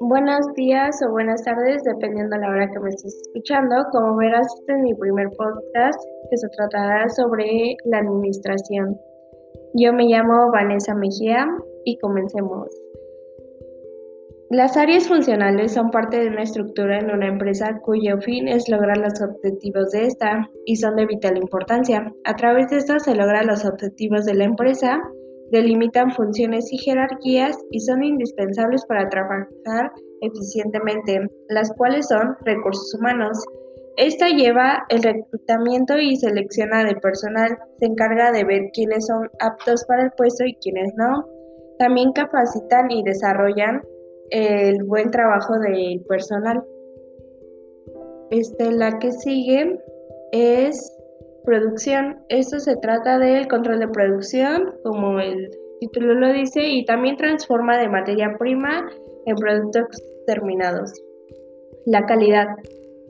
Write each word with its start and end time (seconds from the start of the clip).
Buenos 0.00 0.54
días 0.54 1.00
o 1.06 1.10
buenas 1.12 1.42
tardes, 1.44 1.82
dependiendo 1.84 2.36
de 2.36 2.42
la 2.42 2.48
hora 2.50 2.70
que 2.70 2.80
me 2.80 2.90
estés 2.90 3.14
escuchando. 3.26 3.76
Como 3.92 4.16
verás, 4.16 4.46
este 4.60 4.72
es 4.72 4.78
mi 4.80 4.94
primer 4.94 5.28
podcast 5.30 5.98
que 6.30 6.36
se 6.36 6.48
tratará 6.48 7.08
sobre 7.08 7.76
la 7.84 7.98
administración. 7.98 9.00
Yo 9.74 9.92
me 9.92 10.04
llamo 10.04 10.50
Vanessa 10.52 10.94
Mejía 10.94 11.46
y 11.84 11.98
comencemos. 11.98 12.83
Las 14.54 14.76
áreas 14.76 15.08
funcionales 15.08 15.72
son 15.72 15.90
parte 15.90 16.20
de 16.20 16.28
una 16.28 16.44
estructura 16.44 17.00
en 17.00 17.10
una 17.10 17.26
empresa 17.26 17.76
cuyo 17.82 18.20
fin 18.20 18.46
es 18.46 18.68
lograr 18.68 18.98
los 18.98 19.20
objetivos 19.20 19.90
de 19.90 20.06
esta 20.06 20.48
y 20.64 20.76
son 20.76 20.94
de 20.94 21.06
vital 21.06 21.36
importancia. 21.36 22.14
A 22.22 22.36
través 22.36 22.70
de 22.70 22.76
esto 22.76 23.00
se 23.00 23.16
logran 23.16 23.48
los 23.48 23.64
objetivos 23.64 24.24
de 24.24 24.34
la 24.34 24.44
empresa 24.44 25.02
delimitan 25.50 26.12
funciones 26.12 26.72
y 26.72 26.78
jerarquías 26.78 27.58
y 27.72 27.80
son 27.80 28.04
indispensables 28.04 28.86
para 28.86 29.08
trabajar 29.08 29.90
eficientemente, 30.20 31.26
las 31.48 31.72
cuales 31.76 32.06
son 32.06 32.36
recursos 32.44 32.94
humanos. 32.94 33.36
Esta 33.96 34.28
lleva 34.28 34.84
el 34.88 35.02
reclutamiento 35.02 35.98
y 35.98 36.14
selecciona 36.14 36.84
de 36.84 36.94
personal, 36.94 37.58
se 37.80 37.86
encarga 37.86 38.30
de 38.30 38.44
ver 38.44 38.70
quiénes 38.72 39.04
son 39.04 39.28
aptos 39.40 39.84
para 39.86 40.04
el 40.04 40.12
puesto 40.12 40.44
y 40.44 40.54
quiénes 40.62 40.92
no. 40.94 41.26
También 41.80 42.12
capacitan 42.12 42.88
y 42.92 43.02
desarrollan 43.02 43.82
el 44.30 44.82
buen 44.84 45.10
trabajo 45.10 45.58
del 45.58 46.02
personal. 46.08 46.62
Este, 48.30 48.72
la 48.72 48.98
que 48.98 49.12
sigue 49.12 49.78
es 50.32 50.94
Producción. 51.44 52.24
Esto 52.30 52.58
se 52.58 52.74
trata 52.76 53.18
del 53.18 53.48
control 53.48 53.80
de 53.80 53.88
producción, 53.88 54.76
como 54.82 55.20
el 55.20 55.50
título 55.78 56.14
lo 56.14 56.32
dice, 56.32 56.66
y 56.66 56.86
también 56.86 57.18
transforma 57.18 57.78
de 57.78 57.88
materia 57.88 58.34
prima 58.38 58.90
en 59.26 59.36
productos 59.36 60.02
terminados. 60.26 60.90
La 61.84 62.06
calidad. 62.06 62.46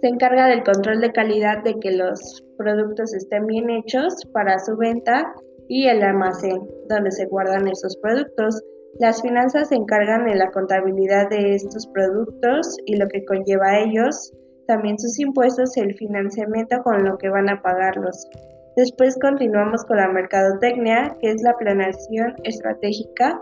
Se 0.00 0.08
encarga 0.08 0.48
del 0.48 0.64
control 0.64 1.00
de 1.00 1.12
calidad 1.12 1.62
de 1.62 1.78
que 1.78 1.92
los 1.92 2.44
productos 2.58 3.14
estén 3.14 3.46
bien 3.46 3.70
hechos 3.70 4.12
para 4.32 4.58
su 4.58 4.76
venta 4.76 5.32
y 5.68 5.86
el 5.86 6.02
almacén 6.02 6.60
donde 6.88 7.12
se 7.12 7.26
guardan 7.26 7.68
esos 7.68 7.96
productos. 7.98 8.60
Las 9.00 9.22
finanzas 9.22 9.68
se 9.68 9.74
encargan 9.74 10.24
de 10.24 10.36
la 10.36 10.52
contabilidad 10.52 11.28
de 11.28 11.56
estos 11.56 11.86
productos 11.88 12.76
y 12.86 12.96
lo 12.96 13.08
que 13.08 13.24
conlleva 13.24 13.66
a 13.66 13.80
ellos, 13.80 14.32
también 14.68 14.98
sus 14.98 15.18
impuestos 15.18 15.76
y 15.76 15.80
el 15.80 15.94
financiamiento 15.94 16.80
con 16.84 17.04
lo 17.04 17.18
que 17.18 17.28
van 17.28 17.48
a 17.50 17.60
pagarlos. 17.60 18.28
Después 18.76 19.18
continuamos 19.20 19.84
con 19.84 19.96
la 19.96 20.08
mercadotecnia, 20.08 21.16
que 21.20 21.30
es 21.32 21.42
la 21.42 21.56
planeación 21.56 22.34
estratégica 22.44 23.40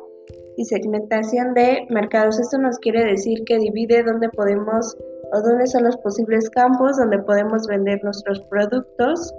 y 0.56 0.64
segmentación 0.64 1.52
de 1.54 1.86
mercados. 1.90 2.40
Esto 2.40 2.58
nos 2.58 2.78
quiere 2.78 3.04
decir 3.04 3.44
que 3.44 3.58
divide 3.58 4.02
dónde 4.02 4.30
podemos 4.30 4.96
o 5.32 5.40
dónde 5.40 5.66
son 5.66 5.84
los 5.84 5.96
posibles 5.98 6.48
campos 6.50 6.96
donde 6.96 7.18
podemos 7.18 7.66
vender 7.66 8.02
nuestros 8.02 8.40
productos 8.42 9.34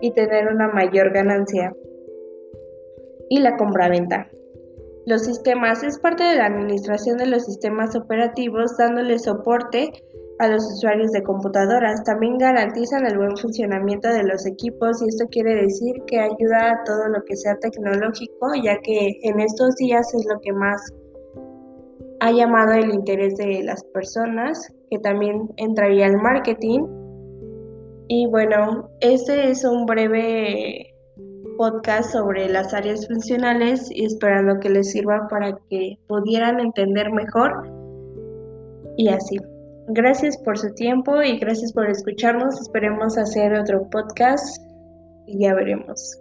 y 0.00 0.12
tener 0.12 0.48
una 0.48 0.68
mayor 0.68 1.12
ganancia. 1.12 1.74
Y 3.28 3.40
la 3.40 3.56
compraventa. 3.56 4.28
Los 5.06 5.24
sistemas 5.24 5.84
es 5.84 6.00
parte 6.00 6.24
de 6.24 6.36
la 6.36 6.46
administración 6.46 7.18
de 7.18 7.26
los 7.26 7.44
sistemas 7.44 7.94
operativos 7.94 8.76
dándole 8.76 9.20
soporte 9.20 9.92
a 10.40 10.48
los 10.48 10.64
usuarios 10.64 11.12
de 11.12 11.22
computadoras. 11.22 12.02
También 12.02 12.38
garantizan 12.38 13.06
el 13.06 13.16
buen 13.16 13.36
funcionamiento 13.36 14.08
de 14.08 14.24
los 14.24 14.44
equipos 14.46 15.00
y 15.00 15.08
esto 15.08 15.26
quiere 15.30 15.54
decir 15.62 15.94
que 16.08 16.18
ayuda 16.18 16.72
a 16.72 16.84
todo 16.84 17.06
lo 17.06 17.22
que 17.24 17.36
sea 17.36 17.54
tecnológico, 17.60 18.48
ya 18.60 18.78
que 18.80 19.20
en 19.22 19.38
estos 19.38 19.76
días 19.76 20.12
es 20.12 20.26
lo 20.28 20.40
que 20.40 20.52
más 20.52 20.92
ha 22.18 22.32
llamado 22.32 22.72
el 22.72 22.92
interés 22.92 23.36
de 23.36 23.62
las 23.62 23.84
personas, 23.94 24.72
que 24.90 24.98
también 24.98 25.48
entraría 25.56 26.06
el 26.06 26.16
marketing. 26.16 26.80
Y 28.08 28.26
bueno, 28.26 28.90
este 29.00 29.50
es 29.50 29.64
un 29.64 29.86
breve 29.86 30.95
podcast 31.56 32.12
sobre 32.12 32.48
las 32.48 32.72
áreas 32.74 33.06
funcionales 33.06 33.88
y 33.90 34.04
esperando 34.04 34.60
que 34.60 34.70
les 34.70 34.90
sirva 34.90 35.28
para 35.28 35.56
que 35.70 35.98
pudieran 36.06 36.60
entender 36.60 37.12
mejor 37.12 37.68
y 38.96 39.08
así. 39.08 39.36
Gracias 39.88 40.36
por 40.38 40.58
su 40.58 40.74
tiempo 40.74 41.22
y 41.22 41.38
gracias 41.38 41.72
por 41.72 41.88
escucharnos. 41.88 42.60
Esperemos 42.60 43.16
hacer 43.16 43.54
otro 43.54 43.88
podcast 43.90 44.60
y 45.26 45.40
ya 45.40 45.54
veremos. 45.54 46.20